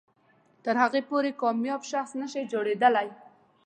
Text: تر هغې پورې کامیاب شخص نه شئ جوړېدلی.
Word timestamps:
تر 0.63 0.75
هغې 0.83 1.01
پورې 1.09 1.37
کامیاب 1.41 1.81
شخص 1.91 2.11
نه 2.21 2.27
شئ 2.31 2.43
جوړېدلی. 2.53 3.07